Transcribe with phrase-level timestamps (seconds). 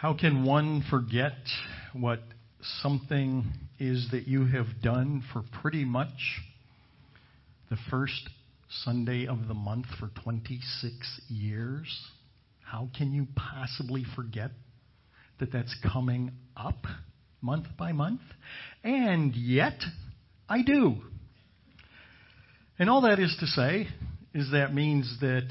[0.00, 1.32] How can one forget
[1.92, 2.20] what
[2.82, 3.46] something
[3.80, 6.40] is that you have done for pretty much
[7.68, 8.30] the first
[8.84, 12.00] Sunday of the month for 26 years?
[12.62, 14.52] How can you possibly forget
[15.40, 16.84] that that's coming up
[17.40, 18.20] month by month?
[18.84, 19.80] And yet,
[20.48, 20.94] I do.
[22.78, 23.88] And all that is to say
[24.32, 25.48] is that means that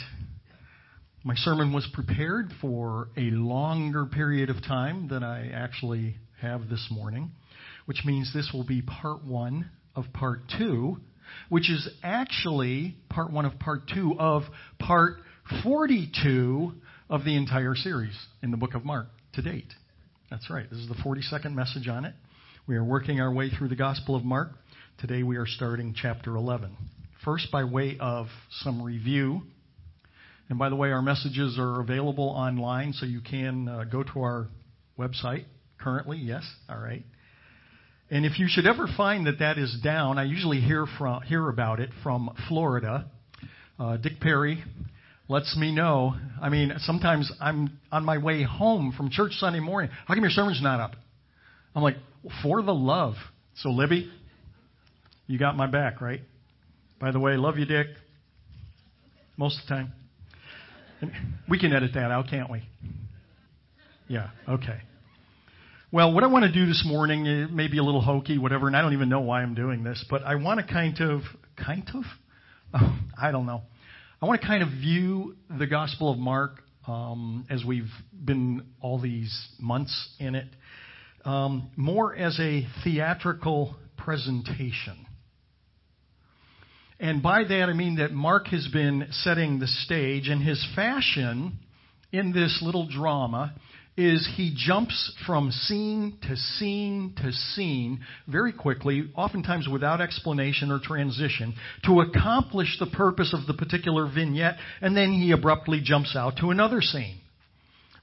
[1.28, 6.88] my sermon was prepared for a longer period of time than I actually have this
[6.90, 7.32] morning,
[7.86, 10.96] which means this will be part one of part two,
[11.50, 14.44] which is actually part one of part two of
[14.80, 15.16] part
[15.64, 16.72] 42
[17.10, 19.74] of the entire series in the book of Mark to date.
[20.30, 20.70] That's right.
[20.70, 22.14] This is the 42nd message on it.
[22.68, 24.52] We are working our way through the Gospel of Mark.
[24.98, 26.78] Today we are starting chapter 11.
[27.26, 28.28] First, by way of
[28.62, 29.42] some review,
[30.50, 34.20] and by the way, our messages are available online, so you can uh, go to
[34.20, 34.48] our
[34.98, 35.46] website
[35.80, 36.18] currently.
[36.18, 37.04] Yes, all right.
[38.10, 41.50] And if you should ever find that that is down, I usually hear from hear
[41.50, 43.06] about it from Florida.
[43.78, 44.64] Uh, Dick Perry
[45.28, 46.16] lets me know.
[46.42, 49.92] I mean, sometimes I'm on my way home from church Sunday morning.
[50.06, 50.92] How come your sermon's not up?
[51.76, 51.98] I'm like,
[52.42, 53.16] for the love.
[53.58, 54.10] So Libby,
[55.28, 56.22] you got my back, right?
[57.02, 57.88] By the way, love you, Dick.
[59.36, 59.94] Most of the time.
[61.50, 62.64] We can edit that out, can't we?
[64.08, 64.80] Yeah, okay.
[65.92, 68.68] Well, what I want to do this morning it may be a little hokey, whatever,
[68.68, 71.22] and I don't even know why I'm doing this, but I want to kind of,
[71.56, 72.04] kind of,
[72.74, 73.62] oh, I don't know.
[74.22, 79.00] I want to kind of view the Gospel of Mark um, as we've been all
[79.00, 80.48] these months in it,
[81.24, 85.07] um, more as a theatrical presentation.
[87.00, 91.60] And by that I mean that Mark has been setting the stage, and his fashion
[92.12, 93.54] in this little drama
[93.96, 100.80] is he jumps from scene to scene to scene very quickly, oftentimes without explanation or
[100.80, 106.38] transition, to accomplish the purpose of the particular vignette, and then he abruptly jumps out
[106.38, 107.18] to another scene.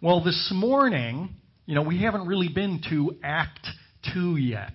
[0.03, 1.31] Well, this morning,
[1.67, 3.67] you know, we haven't really been to Act
[4.13, 4.75] 2 yet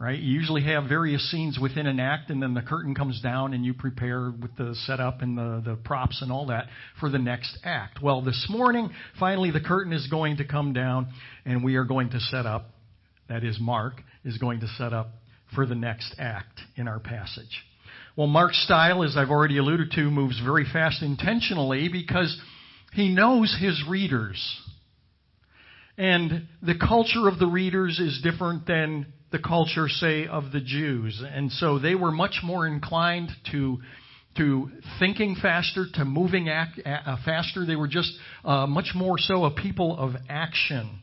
[0.00, 0.18] right?
[0.18, 3.64] You usually have various scenes within an act, and then the curtain comes down, and
[3.64, 6.66] you prepare with the setup and the, the props and all that
[7.00, 8.00] for the next act.
[8.00, 11.08] Well, this morning, finally, the curtain is going to come down,
[11.44, 12.66] and we are going to set up,
[13.28, 15.08] that is, Mark is going to set up
[15.54, 17.64] for the next act in our passage.
[18.16, 22.40] Well, Mark's style, as I've already alluded to, moves very fast intentionally because
[22.92, 24.40] he knows his readers.
[25.96, 31.22] And the culture of the readers is different than the culture, say, of the Jews.
[31.24, 33.78] And so they were much more inclined to
[34.36, 37.66] to thinking faster, to moving act, uh, faster.
[37.66, 38.12] They were just
[38.44, 41.00] uh, much more so a people of action.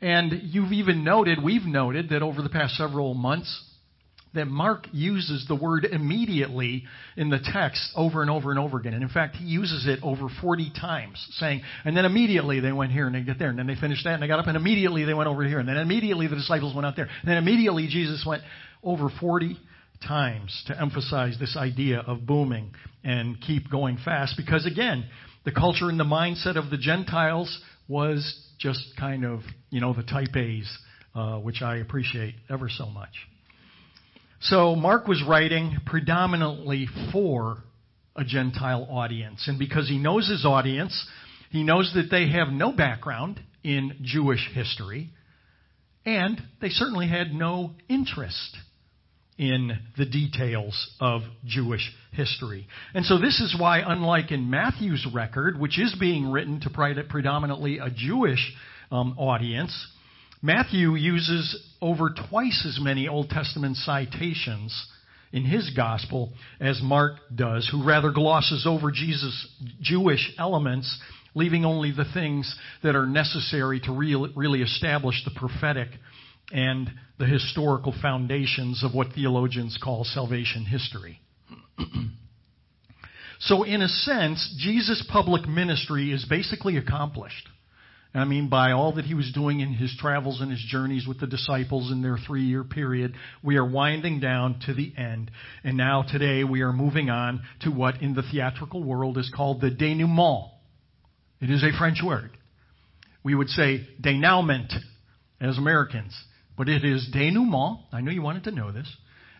[0.00, 3.62] And you've even noted, we've noted that over the past several months,
[4.34, 6.84] that Mark uses the word immediately
[7.16, 8.94] in the text over and over and over again.
[8.94, 12.92] And in fact, he uses it over 40 times, saying, and then immediately they went
[12.92, 14.56] here and they get there, and then they finished that and they got up, and
[14.56, 17.38] immediately they went over here, and then immediately the disciples went out there, and then
[17.38, 18.42] immediately Jesus went
[18.82, 19.58] over 40
[20.06, 22.72] times to emphasize this idea of booming
[23.04, 24.34] and keep going fast.
[24.36, 25.06] Because again,
[25.44, 29.40] the culture and the mindset of the Gentiles was just kind of,
[29.70, 30.70] you know, the type A's,
[31.14, 33.10] uh, which I appreciate ever so much.
[34.40, 37.58] So Mark was writing predominantly for
[38.16, 39.46] a Gentile audience.
[39.46, 41.06] And because he knows his audience,
[41.50, 45.10] he knows that they have no background in Jewish history,
[46.06, 48.56] and they certainly had no interest
[49.36, 52.66] in the details of Jewish history.
[52.94, 57.78] And so this is why, unlike in Matthew's record, which is being written to predominantly
[57.78, 58.54] a Jewish
[58.90, 59.72] um, audience,
[60.42, 64.86] Matthew uses over twice as many Old Testament citations
[65.32, 69.46] in his gospel as Mark does, who rather glosses over Jesus'
[69.80, 70.98] Jewish elements,
[71.34, 75.88] leaving only the things that are necessary to really establish the prophetic
[76.52, 81.20] and the historical foundations of what theologians call salvation history.
[83.40, 87.46] so, in a sense, Jesus' public ministry is basically accomplished.
[88.12, 91.20] I mean, by all that he was doing in his travels and his journeys with
[91.20, 95.30] the disciples in their three year period, we are winding down to the end.
[95.62, 99.60] And now today we are moving on to what in the theatrical world is called
[99.60, 100.50] the denouement.
[101.40, 102.30] It is a French word.
[103.22, 104.72] We would say denouement
[105.40, 106.16] as Americans,
[106.58, 107.78] but it is denouement.
[107.92, 108.92] I know you wanted to know this.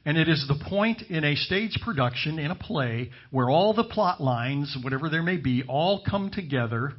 [0.05, 3.85] And it is the point in a stage production, in a play, where all the
[3.85, 6.95] plot lines, whatever there may be, all come together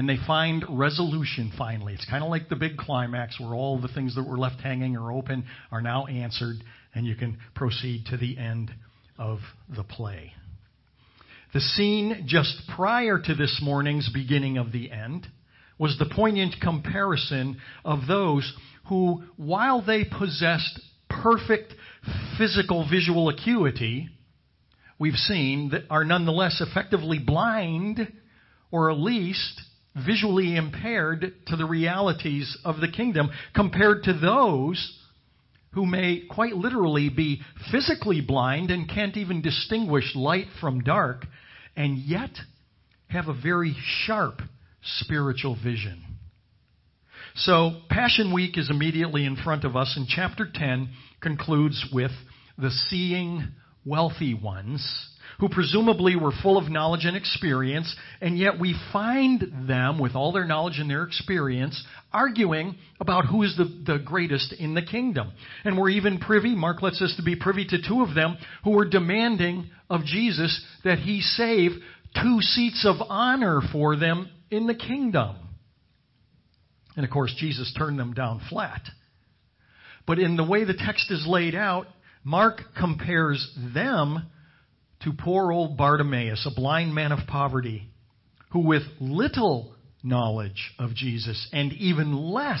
[0.00, 1.92] and they find resolution finally.
[1.92, 4.96] It's kind of like the big climax where all the things that were left hanging
[4.96, 6.56] or open are now answered,
[6.94, 8.70] and you can proceed to the end
[9.18, 10.32] of the play.
[11.52, 15.26] The scene just prior to this morning's beginning of the end
[15.78, 18.50] was the poignant comparison of those
[18.88, 20.80] who, while they possessed
[21.10, 21.74] perfect
[22.38, 24.08] physical visual acuity,
[24.98, 28.10] we've seen that are nonetheless effectively blind
[28.70, 29.60] or at least
[29.94, 34.98] visually impaired to the realities of the kingdom compared to those
[35.72, 37.40] who may quite literally be
[37.70, 41.24] physically blind and can't even distinguish light from dark,
[41.76, 42.30] and yet
[43.08, 44.40] have a very sharp
[44.82, 46.02] spiritual vision.
[47.36, 50.88] So, Passion Week is immediately in front of us, and chapter 10
[51.20, 52.10] concludes with
[52.58, 53.46] the seeing
[53.84, 55.09] wealthy ones
[55.40, 60.32] who presumably were full of knowledge and experience, and yet we find them, with all
[60.32, 61.82] their knowledge and their experience,
[62.12, 65.32] arguing about who is the, the greatest in the kingdom.
[65.64, 68.72] And we're even privy, Mark lets us to be privy to two of them who
[68.72, 71.72] were demanding of Jesus that he save
[72.14, 75.36] two seats of honor for them in the kingdom.
[76.96, 78.82] And of course, Jesus turned them down flat.
[80.06, 81.86] But in the way the text is laid out,
[82.24, 84.30] Mark compares them
[85.04, 87.88] to poor old Bartimaeus, a blind man of poverty,
[88.50, 92.60] who with little knowledge of Jesus and even less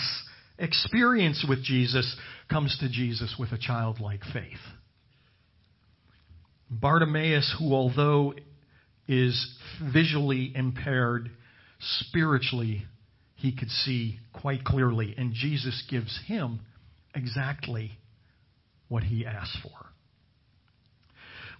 [0.58, 2.16] experience with Jesus
[2.48, 4.60] comes to Jesus with a childlike faith.
[6.70, 8.34] Bartimaeus, who although
[9.08, 9.54] is
[9.92, 11.30] visually impaired,
[11.80, 12.84] spiritually
[13.34, 16.60] he could see quite clearly, and Jesus gives him
[17.14, 17.92] exactly
[18.88, 19.89] what he asked for.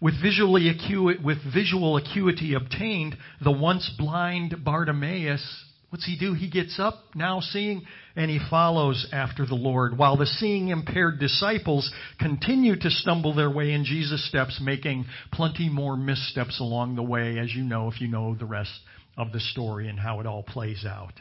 [0.00, 6.32] With, visually acu- with visual acuity obtained, the once blind Bartimaeus, what's he do?
[6.32, 7.82] He gets up, now seeing,
[8.16, 13.50] and he follows after the Lord, while the seeing impaired disciples continue to stumble their
[13.50, 18.00] way in Jesus' steps, making plenty more missteps along the way, as you know if
[18.00, 18.72] you know the rest
[19.18, 21.12] of the story and how it all plays out.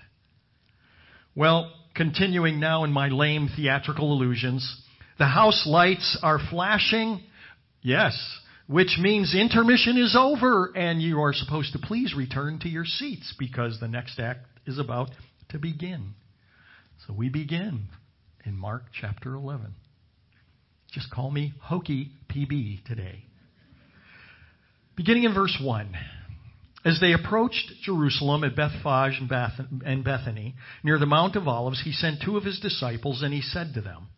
[1.35, 4.81] Well, continuing now in my lame theatrical illusions,
[5.17, 7.21] the house lights are flashing.
[7.81, 8.17] Yes,
[8.69, 13.33] which means intermission is over and you are supposed to please return to your seats
[13.39, 15.09] because the next act is about
[15.49, 16.13] to begin.
[17.07, 17.85] So we begin
[18.45, 19.73] in Mark chapter 11.
[20.91, 23.23] Just call me Hokey PB today.
[24.95, 25.95] Beginning in verse 1.
[26.85, 32.21] As they approached Jerusalem at Bethphage and Bethany, near the Mount of Olives, he sent
[32.23, 34.09] two of his disciples and he said to them,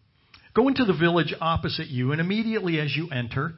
[0.54, 3.54] Go into the village opposite you, and immediately as you enter,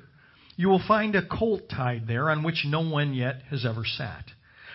[0.55, 4.25] you will find a colt tied there on which no one yet has ever sat.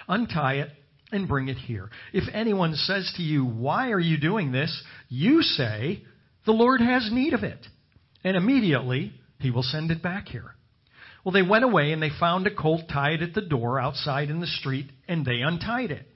[0.08, 0.70] Untie it
[1.12, 1.90] and bring it here.
[2.12, 4.82] If anyone says to you, Why are you doing this?
[5.08, 6.02] you say,
[6.46, 7.64] The Lord has need of it.
[8.25, 10.54] And immediately he will send it back here.
[11.25, 14.40] Well, they went away and they found a colt tied at the door outside in
[14.40, 16.06] the street, and they untied it.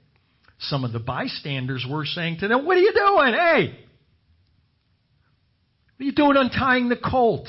[0.59, 3.33] Some of the bystanders were saying to them, What are you doing?
[3.33, 3.79] Hey!
[5.95, 7.47] What are you doing untying the colt?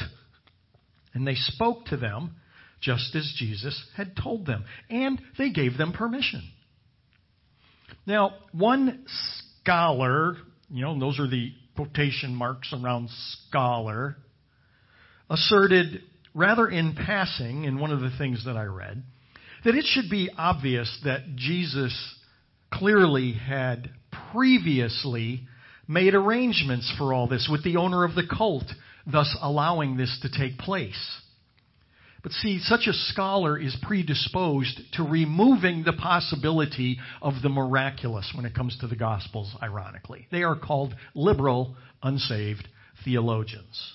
[1.14, 2.36] And they spoke to them
[2.80, 4.64] just as Jesus had told them.
[4.90, 6.42] And they gave them permission.
[8.06, 9.06] Now, one
[9.60, 10.36] scholar,
[10.68, 13.08] you know, those are the quotation marks around
[13.48, 14.16] scholar,
[15.30, 16.02] asserted
[16.34, 19.02] rather in passing in one of the things that I read
[19.64, 22.14] that it should be obvious that Jesus
[22.72, 23.90] clearly had
[24.32, 25.46] previously
[25.88, 28.64] made arrangements for all this with the owner of the cult
[29.06, 31.20] thus allowing this to take place.
[32.22, 38.46] But see, such a scholar is predisposed to removing the possibility of the miraculous when
[38.46, 40.26] it comes to the Gospels, ironically.
[40.30, 42.66] They are called liberal, unsaved
[43.04, 43.92] theologians.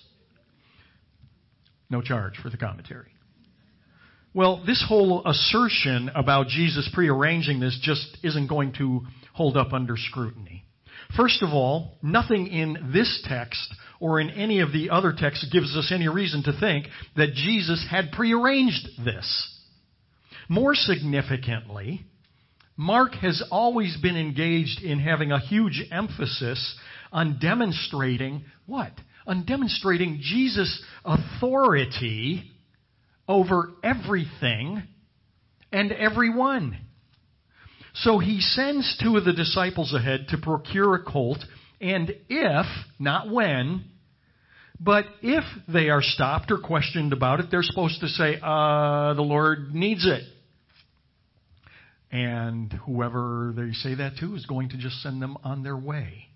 [1.89, 3.09] No charge for the commentary.
[4.35, 9.01] Well, this whole assertion about Jesus prearranging this just isn't going to
[9.33, 10.65] hold up under scrutiny.
[11.17, 15.75] First of all, nothing in this text or in any of the other texts gives
[15.75, 19.55] us any reason to think that Jesus had prearranged this.
[20.47, 22.05] More significantly,
[22.77, 26.77] Mark has always been engaged in having a huge emphasis
[27.11, 28.93] on demonstrating what?
[29.27, 32.49] On demonstrating Jesus' authority
[33.27, 34.81] over everything
[35.71, 36.77] and everyone.
[37.95, 41.39] So he sends two of the disciples ahead to procure a colt,
[41.81, 42.65] and if,
[42.99, 43.85] not when,
[44.79, 49.21] but if they are stopped or questioned about it, they're supposed to say, uh, the
[49.21, 50.23] Lord needs it.
[52.11, 56.27] And whoever they say that to is going to just send them on their way.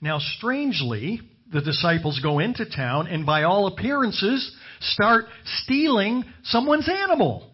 [0.00, 1.20] Now, strangely,
[1.52, 5.26] the disciples go into town and by all appearances start
[5.62, 7.50] stealing someone's animal.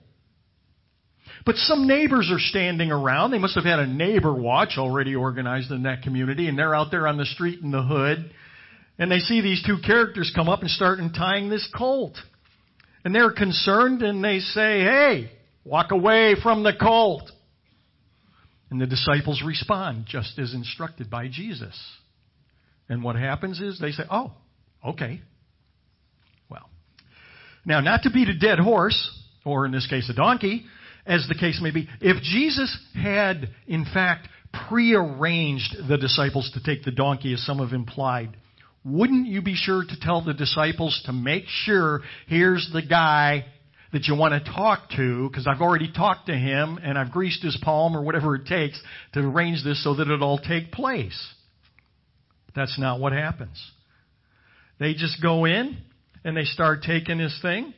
[1.46, 3.30] But some neighbors are standing around.
[3.30, 6.90] They must have had a neighbor watch already organized in that community, and they're out
[6.90, 8.30] there on the street in the hood.
[8.98, 12.16] And they see these two characters come up and start untying this colt.
[13.02, 15.30] And they're concerned and they say, Hey,
[15.64, 17.22] walk away from the colt.
[18.70, 21.74] And the disciples respond just as instructed by Jesus.
[22.90, 24.32] And what happens is they say, Oh,
[24.86, 25.22] okay.
[26.50, 26.68] Well,
[27.64, 30.66] now, not to beat a dead horse, or in this case a donkey,
[31.10, 34.28] as the case may be, if Jesus had, in fact,
[34.68, 38.36] prearranged the disciples to take the donkey, as some have implied,
[38.84, 43.44] wouldn't you be sure to tell the disciples to make sure here's the guy
[43.92, 47.42] that you want to talk to, because I've already talked to him and I've greased
[47.42, 48.80] his palm or whatever it takes
[49.14, 51.34] to arrange this so that it all take place.
[52.54, 53.60] That's not what happens.
[54.78, 55.76] They just go in
[56.24, 57.74] and they start taking his thing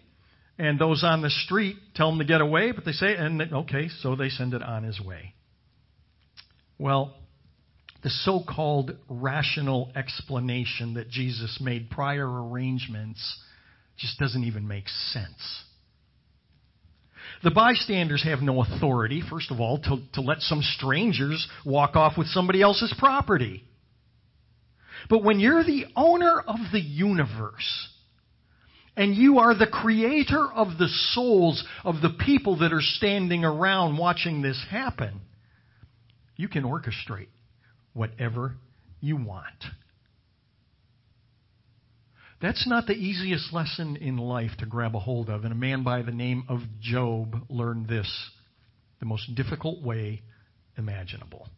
[0.62, 3.88] and those on the street tell him to get away, but they say, and okay,
[4.00, 5.34] so they send it on his way.
[6.78, 7.16] Well,
[8.04, 13.40] the so called rational explanation that Jesus made prior arrangements
[13.98, 15.64] just doesn't even make sense.
[17.42, 22.16] The bystanders have no authority, first of all, to, to let some strangers walk off
[22.16, 23.64] with somebody else's property.
[25.10, 27.88] But when you're the owner of the universe,
[28.96, 33.96] and you are the creator of the souls of the people that are standing around
[33.96, 35.20] watching this happen.
[36.36, 37.28] You can orchestrate
[37.94, 38.56] whatever
[39.00, 39.64] you want.
[42.40, 45.84] That's not the easiest lesson in life to grab a hold of, and a man
[45.84, 48.10] by the name of Job learned this
[48.98, 50.22] the most difficult way
[50.76, 51.48] imaginable.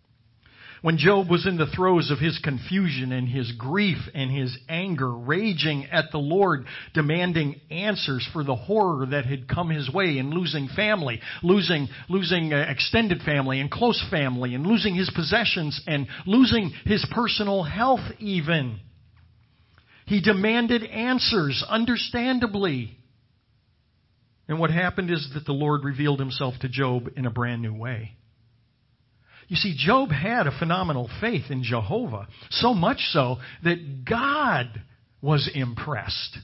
[0.85, 5.11] When Job was in the throes of his confusion and his grief and his anger,
[5.11, 10.29] raging at the Lord, demanding answers for the horror that had come his way in
[10.29, 16.07] losing family, losing, losing uh, extended family and close family, and losing his possessions and
[16.27, 18.79] losing his personal health even.
[20.05, 22.99] He demanded answers, understandably.
[24.49, 27.73] And what happened is that the Lord revealed himself to Job in a brand new
[27.73, 28.19] way.
[29.49, 34.83] You see, Job had a phenomenal faith in Jehovah, so much so that God
[35.21, 36.39] was impressed.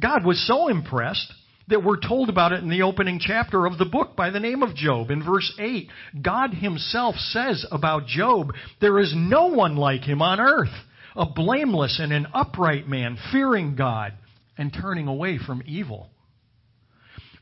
[0.00, 1.32] God was so impressed
[1.68, 4.62] that we're told about it in the opening chapter of the book by the name
[4.62, 5.10] of Job.
[5.10, 5.88] In verse 8,
[6.20, 10.74] God himself says about Job, There is no one like him on earth,
[11.14, 14.12] a blameless and an upright man, fearing God
[14.58, 16.10] and turning away from evil.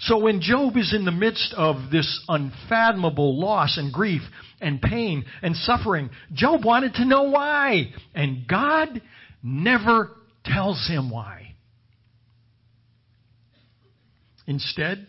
[0.01, 4.23] So when Job is in the midst of this unfathomable loss and grief
[4.61, 7.93] and pain and suffering, Job wanted to know why.
[8.15, 9.03] And God
[9.43, 10.11] never
[10.45, 11.55] tells him why.
[14.47, 15.07] Instead,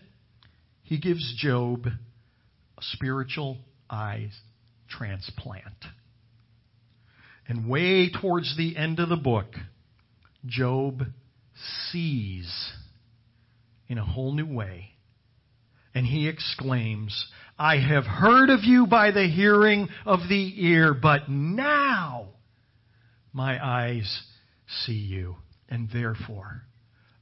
[0.82, 3.58] he gives Job a spiritual
[3.88, 4.38] eyes
[4.90, 5.64] transplant.
[7.48, 9.54] And way towards the end of the book,
[10.44, 11.02] Job
[11.90, 12.72] sees
[13.92, 14.88] in a whole new way.
[15.94, 17.26] And he exclaims,
[17.58, 22.30] I have heard of you by the hearing of the ear, but now
[23.34, 24.22] my eyes
[24.84, 25.36] see you.
[25.68, 26.62] And therefore,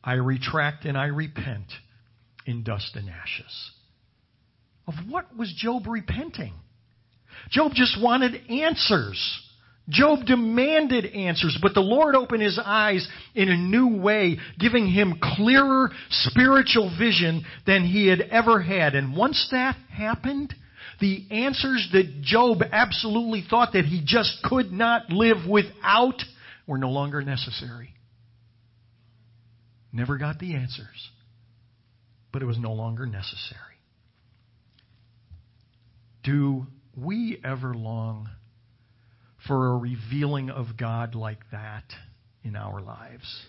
[0.05, 1.67] I retract and I repent
[2.47, 3.71] in dust and ashes.
[4.87, 6.55] Of what was Job repenting?
[7.51, 9.19] Job just wanted answers.
[9.91, 15.19] Job demanded answers, but the Lord opened his eyes in a new way, giving him
[15.21, 18.95] clearer spiritual vision than he had ever had.
[18.95, 20.55] And once that happened,
[21.01, 26.23] the answers that Job absolutely thought that he just could not live without
[26.67, 27.95] were no longer necessary.
[29.93, 31.11] Never got the answers,
[32.33, 33.59] but it was no longer necessary.
[36.23, 36.67] Do
[36.97, 38.29] we ever long
[39.47, 41.85] for a revealing of God like that
[42.43, 43.47] in our lives?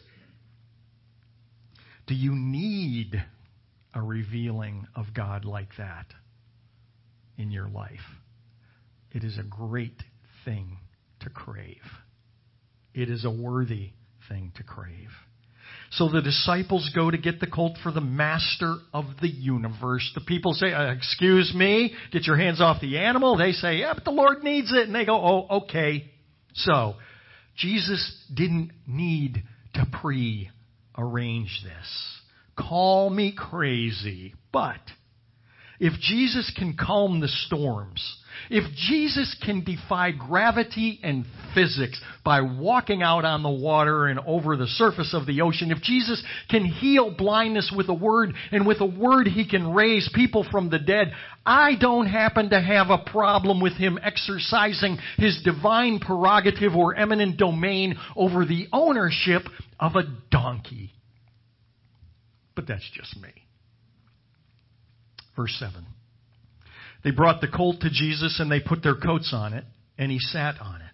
[2.08, 3.24] Do you need
[3.94, 6.08] a revealing of God like that
[7.38, 8.00] in your life?
[9.12, 10.04] It is a great
[10.46, 10.78] thing
[11.22, 11.82] to crave.
[12.94, 13.92] It is a worthy
[14.28, 15.10] thing to crave.
[15.92, 20.10] So the disciples go to get the colt for the master of the universe.
[20.16, 23.38] The people say, uh, Excuse me, get your hands off the animal.
[23.38, 24.88] They say, Yeah, but the Lord needs it.
[24.88, 26.10] And they go, Oh, okay.
[26.54, 26.96] So,
[27.58, 29.44] Jesus didn't need
[29.74, 30.50] to pre
[30.98, 32.20] arrange this.
[32.58, 34.80] Call me crazy, but
[35.82, 38.18] if Jesus can calm the storms,
[38.52, 44.56] if Jesus can defy gravity and physics by walking out on the water and over
[44.56, 48.80] the surface of the ocean, if Jesus can heal blindness with a word and with
[48.80, 51.14] a word he can raise people from the dead,
[51.48, 57.38] I don't happen to have a problem with him exercising his divine prerogative or eminent
[57.38, 59.42] domain over the ownership
[59.80, 60.94] of a donkey.
[62.54, 63.32] But that's just me.
[65.36, 65.86] Verse 7.
[67.04, 69.64] They brought the colt to Jesus and they put their coats on it,
[69.98, 70.88] and he sat on it.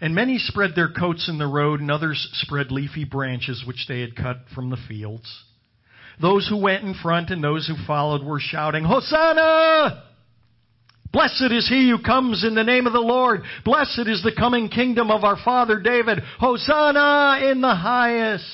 [0.00, 4.00] And many spread their coats in the road, and others spread leafy branches which they
[4.00, 5.30] had cut from the fields.
[6.20, 10.04] Those who went in front and those who followed were shouting, Hosanna!
[11.12, 13.42] Blessed is he who comes in the name of the Lord.
[13.64, 16.20] Blessed is the coming kingdom of our father David.
[16.38, 18.44] Hosanna in the highest.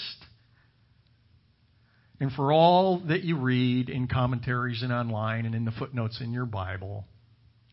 [2.19, 6.33] And for all that you read in commentaries and online and in the footnotes in
[6.33, 7.05] your Bible,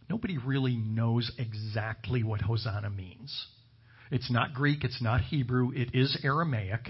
[0.10, 3.48] nobody really knows exactly what Hosanna means.
[4.12, 6.88] It's not Greek, it's not Hebrew, it is Aramaic.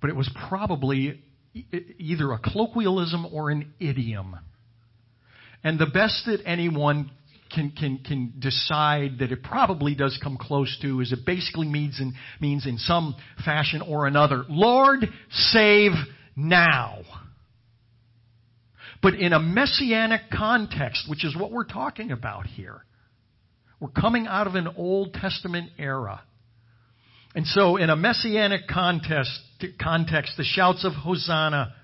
[0.00, 4.36] But it was probably either a colloquialism or an idiom.
[5.62, 7.10] And the best that anyone
[7.52, 12.00] can, can, can decide that it probably does come close to is it basically means
[12.00, 13.14] in, means in some
[13.44, 15.92] fashion or another, Lord, save
[16.36, 16.98] now.
[19.02, 22.84] But in a messianic context, which is what we're talking about here,
[23.80, 26.22] we're coming out of an Old Testament era.
[27.34, 29.30] And so in a messianic context,
[29.80, 31.74] context the shouts of Hosanna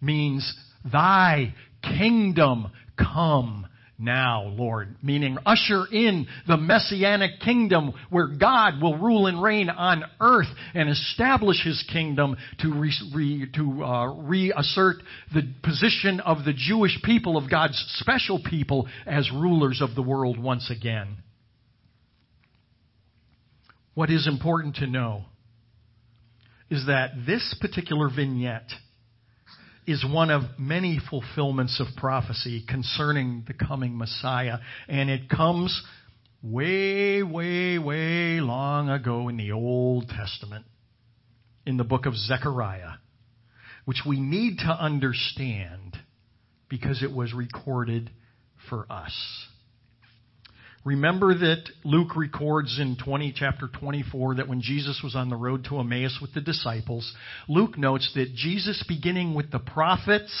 [0.00, 0.52] means,
[0.90, 3.65] Thy kingdom come
[3.98, 10.04] now, Lord, meaning usher in the messianic kingdom where God will rule and reign on
[10.20, 14.96] earth and establish his kingdom to, re, re, to uh, reassert
[15.32, 20.38] the position of the Jewish people, of God's special people, as rulers of the world
[20.38, 21.16] once again.
[23.94, 25.24] What is important to know
[26.68, 28.68] is that this particular vignette
[29.86, 34.58] is one of many fulfillments of prophecy concerning the coming Messiah.
[34.88, 35.82] And it comes
[36.42, 40.66] way, way, way long ago in the Old Testament,
[41.64, 42.94] in the book of Zechariah,
[43.84, 45.96] which we need to understand
[46.68, 48.10] because it was recorded
[48.68, 49.14] for us.
[50.86, 55.64] Remember that Luke records in 20, chapter 24 that when Jesus was on the road
[55.64, 57.12] to Emmaus with the disciples,
[57.48, 60.32] Luke notes that Jesus, beginning with the prophets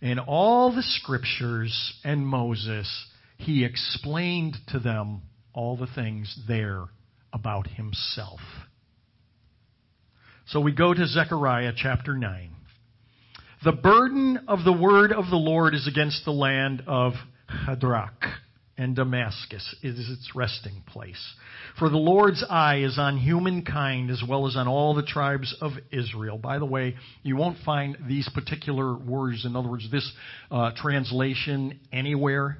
[0.00, 2.88] and all the scriptures and Moses,
[3.36, 5.20] he explained to them
[5.52, 6.84] all the things there
[7.30, 8.40] about himself.
[10.46, 12.50] So we go to Zechariah chapter 9.
[13.62, 17.12] The burden of the word of the Lord is against the land of
[17.50, 18.43] Hadrach
[18.76, 21.34] and Damascus is its resting place.
[21.78, 25.72] For the Lord's eye is on humankind as well as on all the tribes of
[25.92, 26.38] Israel.
[26.38, 30.10] By the way, you won't find these particular words, in other words, this
[30.50, 32.58] uh, translation anywhere.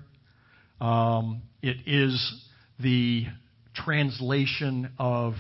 [0.80, 2.44] Um, it is
[2.78, 3.26] the
[3.74, 5.34] translation of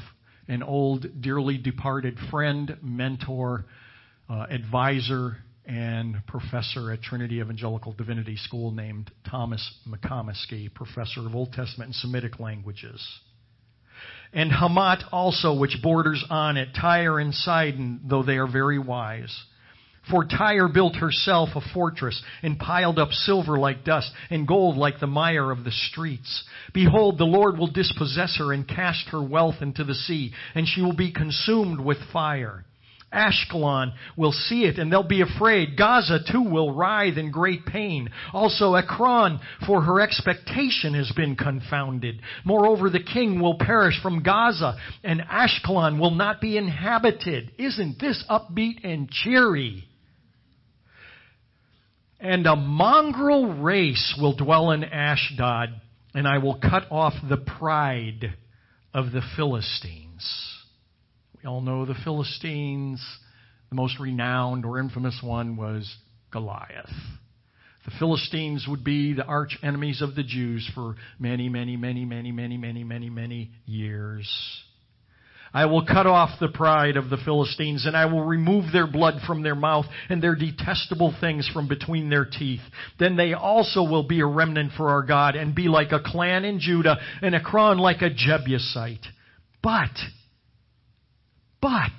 [0.48, 3.64] an old, dearly departed friend, mentor,
[4.28, 11.52] uh, advisor, and professor at Trinity Evangelical Divinity School named Thomas McComiskey, professor of Old
[11.52, 13.02] Testament and Semitic languages.
[14.32, 19.34] And Hamath also, which borders on it, Tyre and Sidon, though they are very wise.
[20.10, 25.00] For Tyre built herself a fortress and piled up silver like dust and gold like
[25.00, 26.44] the mire of the streets.
[26.74, 30.82] Behold, the Lord will dispossess her and cast her wealth into the sea, and she
[30.82, 32.66] will be consumed with fire.
[33.14, 35.76] Ashkelon will see it and they'll be afraid.
[35.76, 38.10] Gaza too will writhe in great pain.
[38.32, 42.20] Also Ekron, for her expectation has been confounded.
[42.44, 47.52] Moreover, the king will perish from Gaza and Ashkelon will not be inhabited.
[47.58, 49.84] Isn't this upbeat and cheery?
[52.20, 55.68] And a mongrel race will dwell in Ashdod,
[56.14, 58.34] and I will cut off the pride
[58.94, 60.53] of the Philistines.
[61.44, 63.04] We all know the Philistines.
[63.68, 65.94] The most renowned or infamous one was
[66.30, 66.88] Goliath.
[67.84, 72.32] The Philistines would be the arch enemies of the Jews for many, many, many, many,
[72.32, 74.26] many, many, many, many years.
[75.52, 79.20] I will cut off the pride of the Philistines, and I will remove their blood
[79.26, 82.62] from their mouth and their detestable things from between their teeth.
[82.98, 86.46] Then they also will be a remnant for our God and be like a clan
[86.46, 89.04] in Judah and Ekron like a Jebusite.
[89.62, 89.90] But
[91.64, 91.98] but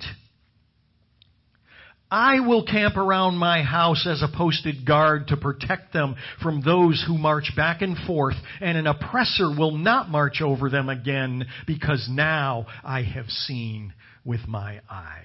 [2.08, 7.04] I will camp around my house as a posted guard to protect them from those
[7.04, 12.06] who march back and forth, and an oppressor will not march over them again, because
[12.08, 13.92] now I have seen
[14.24, 15.24] with my eyes.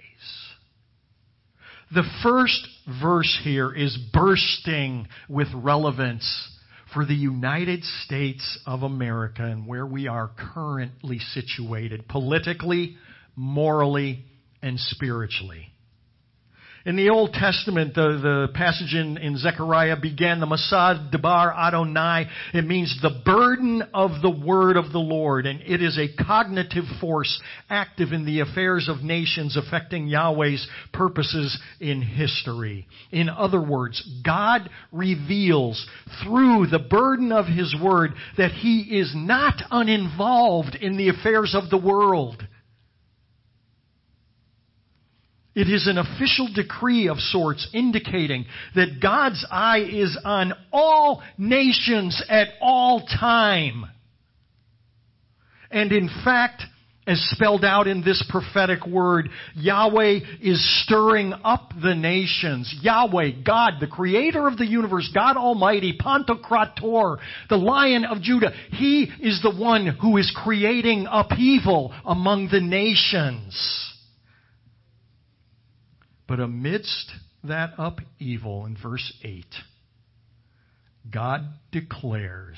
[1.94, 2.68] The first
[3.00, 6.50] verse here is bursting with relevance
[6.96, 12.98] for the United States of America and where we are currently situated politically,
[13.36, 14.26] morally,
[14.62, 15.72] and spiritually.
[16.84, 22.26] In the Old Testament, the, the passage in, in Zechariah began the Masad Debar Adonai.
[22.56, 26.86] It means the burden of the word of the Lord, and it is a cognitive
[27.00, 32.88] force active in the affairs of nations affecting Yahweh's purposes in history.
[33.12, 35.86] In other words, God reveals
[36.24, 41.70] through the burden of His word that He is not uninvolved in the affairs of
[41.70, 42.44] the world.
[45.54, 52.24] It is an official decree of sorts indicating that God's eye is on all nations
[52.30, 53.86] at all time.
[55.70, 56.64] And in fact,
[57.08, 62.74] as spelled out in this prophetic word, Yahweh is stirring up the nations.
[62.82, 67.18] Yahweh, God, the creator of the universe, God Almighty, Pantocrator,
[67.50, 73.91] the lion of Judah, He is the one who is creating upheaval among the nations.
[76.32, 77.12] But amidst
[77.44, 79.44] that upheaval in verse 8,
[81.12, 81.42] God
[81.74, 82.58] declares,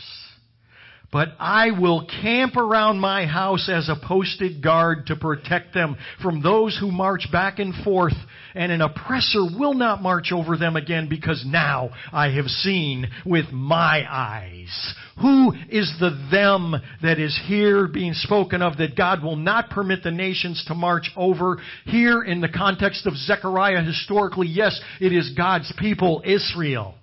[1.11, 6.43] but I will camp around my house as a posted guard to protect them from
[6.43, 8.13] those who march back and forth,
[8.55, 13.51] and an oppressor will not march over them again because now I have seen with
[13.51, 14.95] my eyes.
[15.21, 20.03] Who is the them that is here being spoken of that God will not permit
[20.03, 21.57] the nations to march over?
[21.85, 26.95] Here in the context of Zechariah historically, yes, it is God's people, Israel.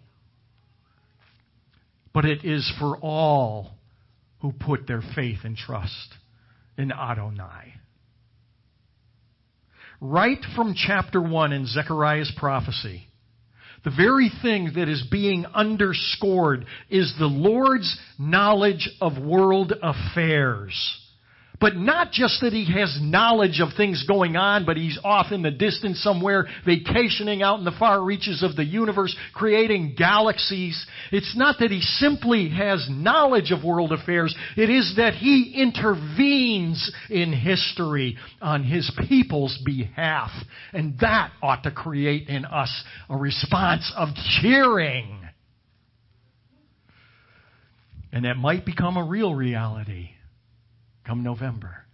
[2.12, 3.74] But it is for all
[4.40, 6.14] who put their faith and trust
[6.76, 7.79] in Adonai.
[10.00, 13.06] Right from chapter 1 in Zechariah's prophecy,
[13.84, 20.74] the very thing that is being underscored is the Lord's knowledge of world affairs.
[21.60, 25.42] But not just that he has knowledge of things going on, but he's off in
[25.42, 30.86] the distance somewhere, vacationing out in the far reaches of the universe, creating galaxies.
[31.12, 34.34] It's not that he simply has knowledge of world affairs.
[34.56, 40.30] It is that he intervenes in history on his people's behalf.
[40.72, 44.08] And that ought to create in us a response of
[44.40, 45.20] cheering.
[48.12, 50.12] And that might become a real reality
[51.06, 51.84] come November.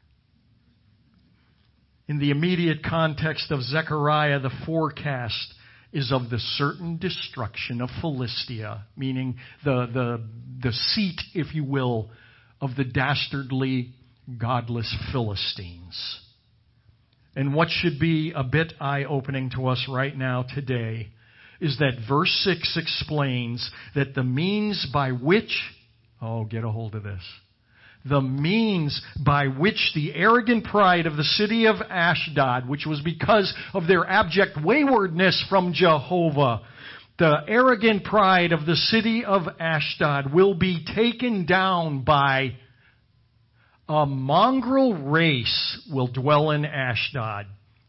[2.09, 5.55] In the immediate context of Zechariah, the forecast
[5.93, 10.25] is of the certain destruction of Philistia, meaning the, the,
[10.63, 12.11] the seat, if you will,
[12.61, 13.95] of the dastardly,
[14.39, 16.21] godless Philistines.
[17.35, 21.09] And what should be a bit eye opening to us right now today
[21.61, 25.59] is that verse 6 explains that the means by which,
[26.21, 27.23] oh, get a hold of this
[28.09, 33.53] the means by which the arrogant pride of the city of Ashdod, which was because
[33.75, 36.63] of their abject waywardness from Jehovah,
[37.19, 42.57] the arrogant pride of the city of Ashdod will be taken down by
[43.89, 47.47] a mongrel race will dwell in Ashdod,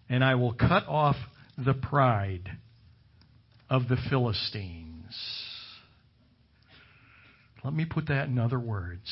[0.10, 1.16] and I will cut off
[1.58, 2.50] the pride
[3.70, 5.16] of the Philistines.
[7.64, 9.12] Let me put that in other words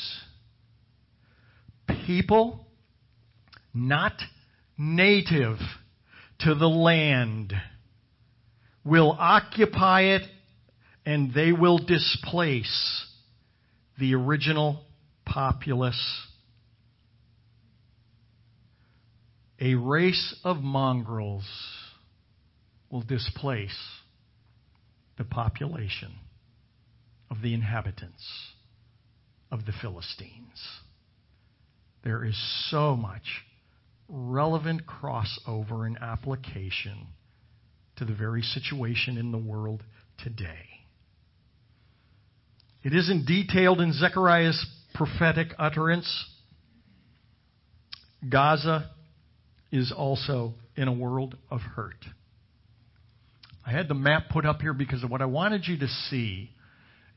[1.88, 2.66] people
[3.74, 4.14] not
[4.78, 5.58] native
[6.40, 7.54] to the land
[8.84, 10.22] will occupy it
[11.06, 13.06] and they will displace
[14.00, 14.84] the original
[15.26, 16.22] populace.
[19.60, 21.46] A race of mongrels
[22.90, 23.78] will displace
[25.18, 26.14] the population
[27.30, 28.26] of the inhabitants
[29.52, 30.62] of the Philistines.
[32.06, 32.38] There is
[32.70, 33.24] so much
[34.08, 37.08] relevant crossover and application
[37.98, 39.84] to the very situation in the world
[40.24, 40.68] today.
[42.84, 44.64] It isn't detailed in Zechariah's
[44.94, 46.08] prophetic utterance.
[48.30, 48.92] Gaza
[49.72, 52.06] is also in a world of hurt.
[53.66, 56.52] I had the map put up here because what I wanted you to see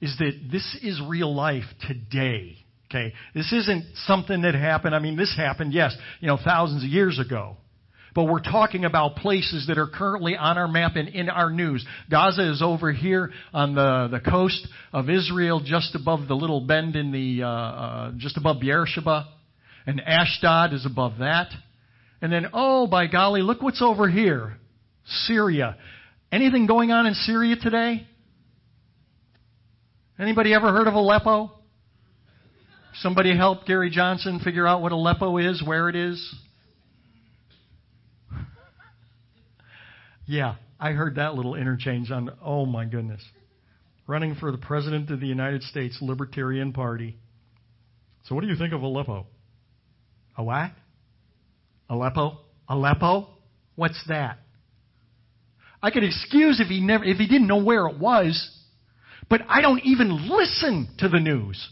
[0.00, 2.56] is that this is real life today.
[2.90, 4.94] Okay, this isn't something that happened.
[4.94, 7.56] I mean, this happened, yes, you know, thousands of years ago.
[8.14, 11.84] But we're talking about places that are currently on our map and in our news.
[12.10, 16.96] Gaza is over here on the, the coast of Israel, just above the little bend
[16.96, 19.28] in the, uh, uh, just above Beersheba.
[19.86, 21.52] And Ashdod is above that.
[22.20, 24.56] And then, oh, by golly, look what's over here.
[25.26, 25.76] Syria.
[26.32, 28.06] Anything going on in Syria today?
[30.18, 31.52] Anybody ever heard of Aleppo?
[33.00, 36.34] Somebody help Gary Johnson figure out what Aleppo is, where it is?
[40.26, 43.22] yeah, I heard that little interchange on, oh my goodness.
[44.08, 47.16] Running for the President of the United States Libertarian Party.
[48.24, 49.26] So what do you think of Aleppo?
[50.36, 50.72] A what?
[51.88, 52.38] Aleppo?
[52.68, 53.28] Aleppo?
[53.76, 54.38] What's that?
[55.80, 58.50] I could excuse if he never, if he didn't know where it was,
[59.30, 61.68] but I don't even listen to the news.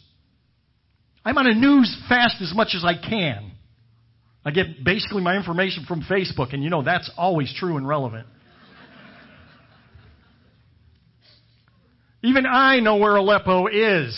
[1.26, 3.50] I'm on a news fast as much as I can.
[4.44, 8.28] I get basically my information from Facebook, and you know that's always true and relevant.
[12.22, 14.16] Even I know where Aleppo is.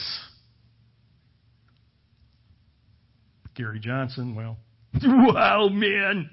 [3.54, 4.58] Gary Johnson, well,
[5.02, 6.28] wow, man.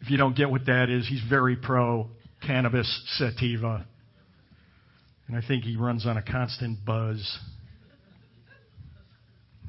[0.00, 2.08] If you don't get what that is, he's very pro
[2.46, 3.86] cannabis sativa.
[5.28, 7.38] And I think he runs on a constant buzz.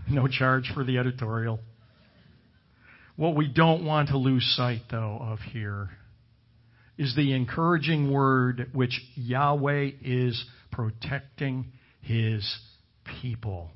[0.09, 1.59] No charge for the editorial.
[3.15, 5.89] What we don't want to lose sight, though, of here
[6.97, 12.57] is the encouraging word which Yahweh is protecting his
[13.21, 13.71] people.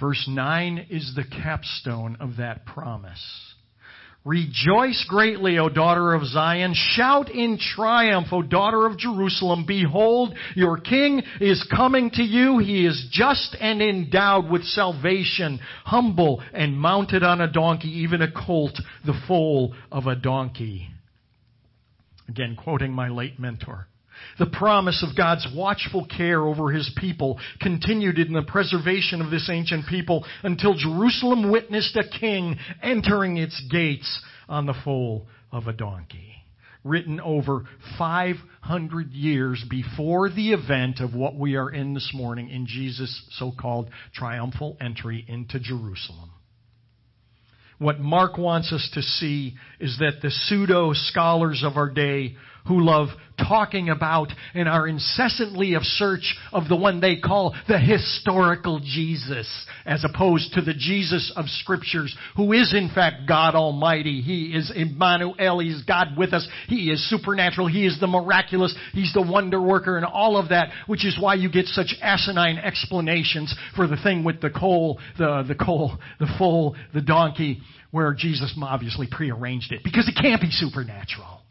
[0.00, 3.53] Verse 9 is the capstone of that promise.
[4.24, 6.72] Rejoice greatly, O daughter of Zion.
[6.74, 9.66] Shout in triumph, O daughter of Jerusalem.
[9.66, 12.58] Behold, your king is coming to you.
[12.58, 18.32] He is just and endowed with salvation, humble and mounted on a donkey, even a
[18.32, 20.88] colt, the foal of a donkey.
[22.26, 23.88] Again, quoting my late mentor.
[24.38, 29.48] The promise of God's watchful care over His people continued in the preservation of this
[29.50, 35.72] ancient people until Jerusalem witnessed a king entering its gates on the foal of a
[35.72, 36.32] donkey.
[36.82, 37.64] Written over
[37.98, 43.88] 500 years before the event of what we are in this morning in Jesus' so-called
[44.12, 46.30] triumphal entry into Jerusalem.
[47.78, 52.82] What Mark wants us to see is that the pseudo scholars of our day who
[52.82, 58.80] love talking about and are incessantly of search of the one they call the historical
[58.80, 59.48] Jesus,
[59.84, 64.20] as opposed to the Jesus of scriptures, who is in fact God Almighty.
[64.20, 65.58] He is Emmanuel.
[65.58, 66.46] He is God with us.
[66.68, 67.66] He is supernatural.
[67.66, 68.74] He is the miraculous.
[68.92, 72.58] He's the wonder worker and all of that, which is why you get such asinine
[72.58, 78.12] explanations for the thing with the coal, the, the coal, the foal, the donkey, where
[78.14, 81.43] Jesus obviously prearranged it, because it can't be supernatural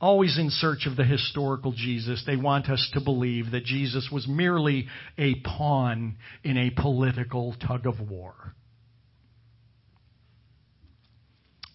[0.00, 2.22] always in search of the historical Jesus.
[2.26, 7.86] They want us to believe that Jesus was merely a pawn in a political tug
[7.86, 8.54] of war.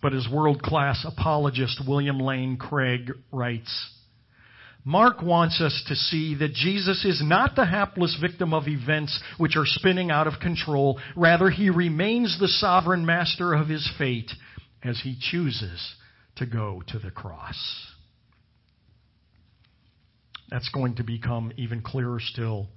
[0.02, 3.90] But as world class apologist William Lane Craig writes,
[4.86, 9.56] Mark wants us to see that Jesus is not the hapless victim of events which
[9.56, 11.00] are spinning out of control.
[11.16, 14.32] Rather, he remains the sovereign master of his fate
[14.84, 15.96] as he chooses
[16.36, 17.93] to go to the cross.
[20.54, 22.68] That's going to become even clearer still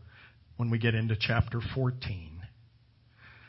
[0.56, 2.40] when we get into chapter 14.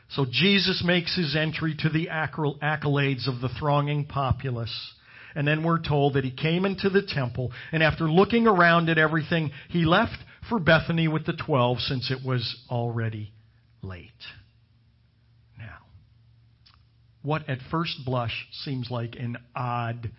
[0.09, 4.93] So Jesus makes his entry to the accolades of the thronging populace.
[5.33, 8.97] And then we're told that he came into the temple, and after looking around at
[8.97, 10.17] everything, he left
[10.49, 13.31] for Bethany with the twelve since it was already
[13.81, 14.11] late.
[15.57, 15.77] Now,
[17.21, 20.11] what at first blush seems like an odd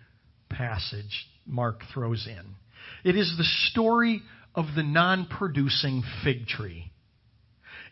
[0.49, 2.55] passage Mark throws in
[3.03, 4.21] it is the story
[4.55, 6.91] of the non producing fig tree.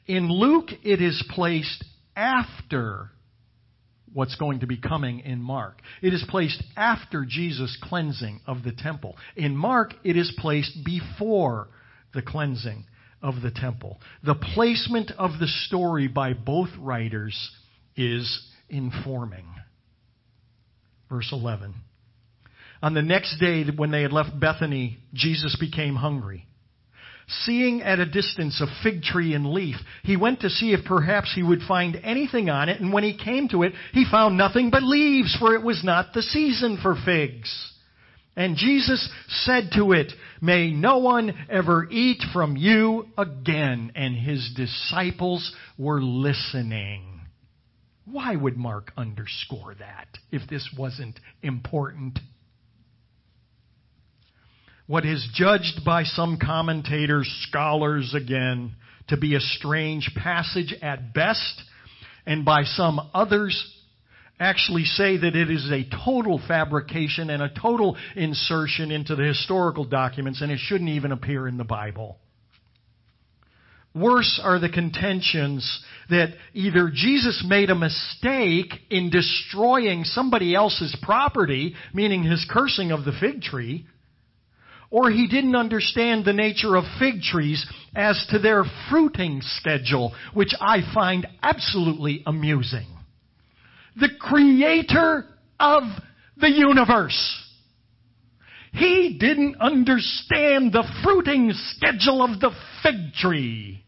[0.06, 1.84] In Luke, it is placed
[2.16, 3.10] after
[4.14, 5.80] what's going to be coming in Mark.
[6.02, 9.16] It is placed after Jesus' cleansing of the temple.
[9.36, 11.68] In Mark, it is placed before
[12.14, 12.86] the cleansing
[13.22, 14.00] of the temple.
[14.24, 17.52] The placement of the story by both writers
[17.96, 19.46] is informing.
[21.10, 21.74] Verse 11.
[22.82, 26.48] On the next day, when they had left Bethany, Jesus became hungry.
[27.44, 31.34] Seeing at a distance a fig tree in leaf, he went to see if perhaps
[31.36, 34.70] he would find anything on it, and when he came to it, he found nothing
[34.70, 37.74] but leaves, for it was not the season for figs.
[38.38, 43.92] And Jesus said to it, May no one ever eat from you again.
[43.96, 47.22] And his disciples were listening.
[48.06, 52.20] Why would Mark underscore that if this wasn't important?
[54.88, 58.76] What is judged by some commentators, scholars again,
[59.10, 61.62] to be a strange passage at best,
[62.26, 63.74] and by some others
[64.40, 69.84] actually say that it is a total fabrication and a total insertion into the historical
[69.84, 72.18] documents, and it shouldn't even appear in the Bible.
[73.94, 81.76] Worse are the contentions that either Jesus made a mistake in destroying somebody else's property,
[81.94, 83.86] meaning his cursing of the fig tree,
[84.90, 90.54] or he didn't understand the nature of fig trees as to their fruiting schedule, which
[90.60, 92.88] I find absolutely amusing.
[94.00, 95.26] The creator
[95.60, 95.84] of
[96.38, 97.44] the universe.
[98.74, 102.52] He didn't understand the fruiting schedule of the
[102.84, 103.84] fig tree.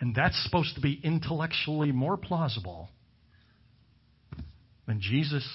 [0.00, 2.88] And that's supposed to be intellectually more plausible
[4.86, 5.48] than Jesus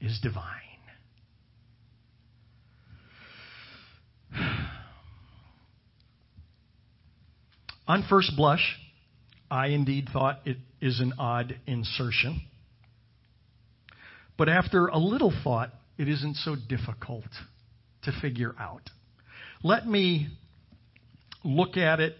[0.00, 0.67] is divine.
[7.88, 8.78] On first blush,
[9.50, 12.42] I indeed thought it is an odd insertion.
[14.36, 17.24] But after a little thought, it isn't so difficult
[18.02, 18.90] to figure out.
[19.64, 20.28] Let me
[21.42, 22.14] look at it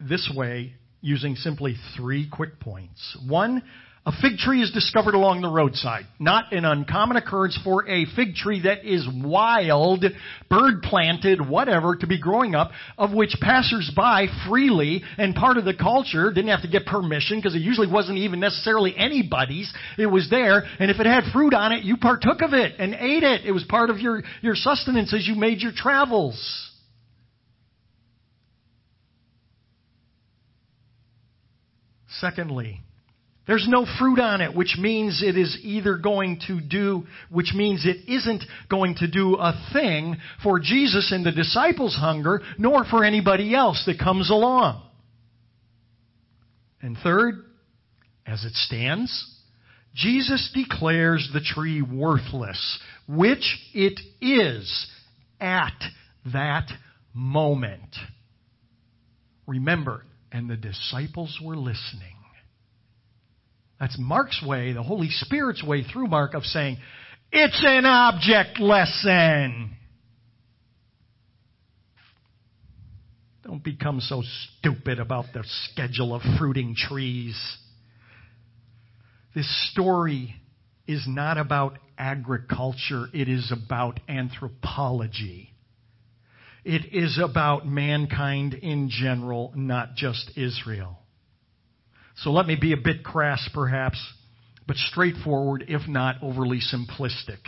[0.00, 3.18] this way using simply three quick points.
[3.26, 3.64] One,
[4.06, 6.06] a fig tree is discovered along the roadside.
[6.18, 10.04] Not an uncommon occurrence for a fig tree that is wild,
[10.48, 15.74] bird planted, whatever, to be growing up, of which passers-by freely and part of the
[15.74, 19.72] culture didn't have to get permission because it usually wasn't even necessarily anybody's.
[19.98, 22.94] It was there, and if it had fruit on it, you partook of it and
[22.94, 23.44] ate it.
[23.44, 26.38] It was part of your, your sustenance as you made your travels.
[32.20, 32.80] Secondly,
[33.48, 37.86] there's no fruit on it, which means it is either going to do, which means
[37.86, 43.04] it isn't going to do a thing for Jesus and the disciples' hunger, nor for
[43.04, 44.86] anybody else that comes along.
[46.82, 47.36] And third,
[48.26, 49.26] as it stands,
[49.94, 54.86] Jesus declares the tree worthless, which it is
[55.40, 55.72] at
[56.34, 56.68] that
[57.14, 57.96] moment.
[59.46, 62.17] Remember, and the disciples were listening.
[63.80, 66.78] That's Mark's way, the Holy Spirit's way through Mark of saying,
[67.30, 69.76] it's an object lesson.
[73.44, 74.22] Don't become so
[74.58, 77.38] stupid about the schedule of fruiting trees.
[79.34, 80.34] This story
[80.86, 85.50] is not about agriculture, it is about anthropology.
[86.64, 90.97] It is about mankind in general, not just Israel.
[92.22, 93.98] So let me be a bit crass perhaps,
[94.66, 97.38] but straightforward, if not overly simplistic.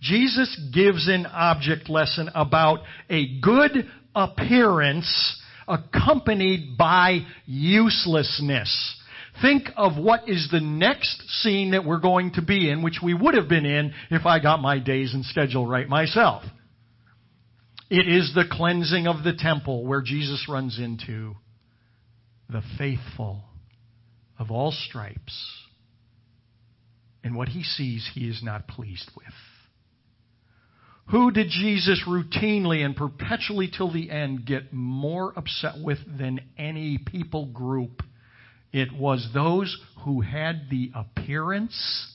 [0.00, 9.00] Jesus gives an object lesson about a good appearance accompanied by uselessness.
[9.40, 13.14] Think of what is the next scene that we're going to be in, which we
[13.14, 16.42] would have been in if I got my days and schedule right myself.
[17.90, 21.34] It is the cleansing of the temple where Jesus runs into
[22.48, 23.44] the faithful
[24.38, 25.64] of all stripes.
[27.22, 29.26] And what he sees, he is not pleased with.
[31.10, 36.98] Who did Jesus routinely and perpetually till the end get more upset with than any
[36.98, 38.02] people group?
[38.72, 42.10] It was those who had the appearance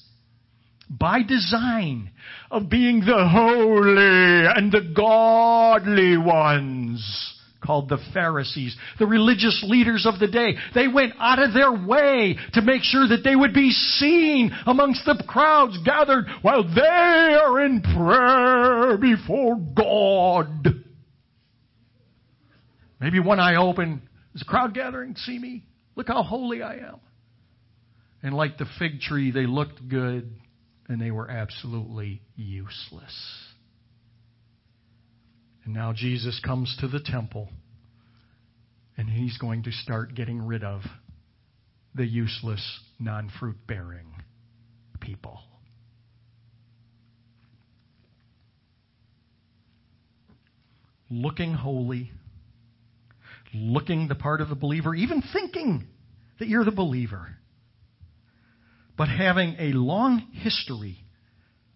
[0.89, 2.09] by design
[2.49, 10.19] of being the holy and the godly ones called the Pharisees, the religious leaders of
[10.19, 10.55] the day.
[10.73, 15.05] They went out of their way to make sure that they would be seen amongst
[15.05, 20.67] the crowds gathered while they are in prayer before God.
[22.99, 24.01] Maybe one eye open.
[24.35, 25.15] Is a crowd gathering?
[25.15, 25.63] See me?
[25.95, 26.99] Look how holy I am.
[28.21, 30.31] And like the fig tree, they looked good
[30.87, 33.48] and they were absolutely useless.
[35.69, 37.47] And now Jesus comes to the temple
[38.97, 40.81] and he's going to start getting rid of
[41.93, 44.07] the useless, non fruit bearing
[44.99, 45.39] people.
[51.11, 52.13] Looking holy,
[53.53, 55.85] looking the part of the believer, even thinking
[56.39, 57.27] that you're the believer,
[58.97, 60.97] but having a long history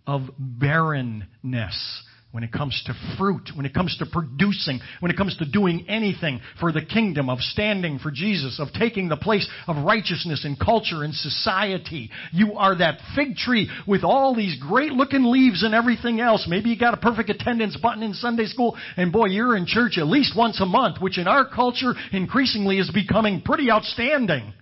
[0.08, 2.04] of barrenness
[2.34, 5.86] when it comes to fruit, when it comes to producing, when it comes to doing
[5.88, 10.56] anything for the kingdom, of standing for Jesus, of taking the place of righteousness in
[10.56, 12.10] culture and society.
[12.32, 16.48] You are that fig tree with all these great looking leaves and everything else.
[16.50, 20.00] Maybe you got a perfect attendance button in Sunday school, and boy, you're in church
[20.00, 24.54] at least once a month, which in our culture increasingly is becoming pretty outstanding.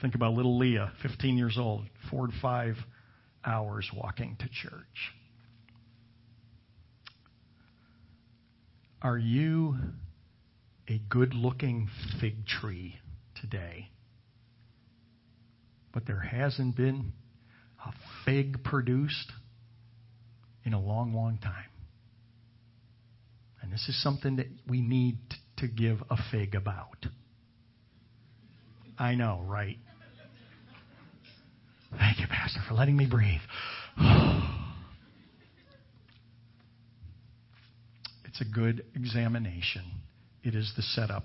[0.00, 2.76] Think about little Leah, 15 years old, four to five
[3.44, 5.16] hours walking to church.
[9.06, 9.76] Are you
[10.88, 11.88] a good looking
[12.20, 12.98] fig tree
[13.40, 13.88] today?
[15.94, 17.12] But there hasn't been
[17.86, 17.92] a
[18.24, 19.30] fig produced
[20.64, 21.70] in a long, long time.
[23.62, 25.18] And this is something that we need
[25.58, 27.06] to give a fig about.
[28.98, 29.78] I know, right?
[31.96, 33.38] Thank you, Pastor, for letting me breathe.
[38.38, 39.82] It's a good examination.
[40.42, 41.24] It is the setup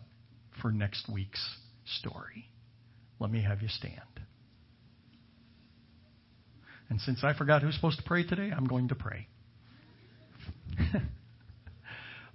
[0.62, 1.58] for next week's
[2.00, 2.46] story.
[3.20, 4.00] Let me have you stand.
[6.90, 9.28] And since I forgot who's supposed to pray today, I'm going to pray.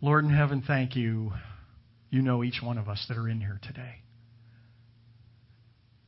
[0.03, 1.33] Lord in heaven, thank you.
[2.11, 4.03] You know each one of us that are in here today.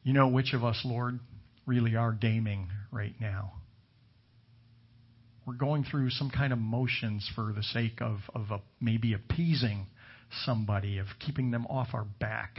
[0.03, 1.21] You know which of us, Lord,
[1.64, 3.55] really are gaming right now
[5.49, 9.86] we're going through some kind of motions for the sake of, of a, maybe appeasing
[10.44, 12.59] somebody, of keeping them off our back.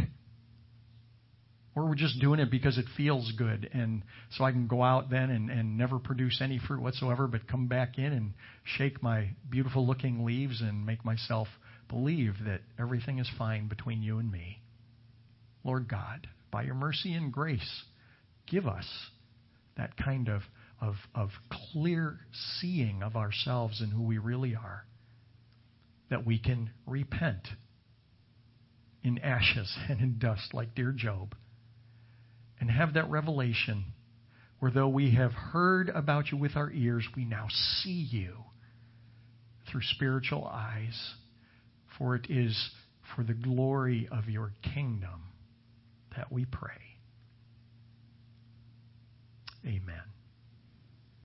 [1.75, 5.11] Or we're just doing it because it feels good, and so I can go out
[5.11, 8.33] then and, and never produce any fruit whatsoever, but come back in and
[8.63, 11.47] shake my beautiful looking leaves and make myself
[11.89, 14.63] believe that everything is fine between you and me.
[15.63, 17.83] Lord God, by your mercy and grace,
[18.49, 18.87] give us
[19.77, 20.41] that kind of
[20.81, 21.29] of, of
[21.71, 22.19] clear
[22.59, 24.85] seeing of ourselves and who we really are,
[26.09, 27.47] that we can repent
[29.03, 31.35] in ashes and in dust like dear Job,
[32.59, 33.85] and have that revelation
[34.59, 37.47] where though we have heard about you with our ears, we now
[37.81, 38.35] see you
[39.71, 41.13] through spiritual eyes,
[41.97, 42.71] for it is
[43.15, 45.23] for the glory of your kingdom
[46.17, 46.71] that we pray.
[49.65, 50.03] Amen.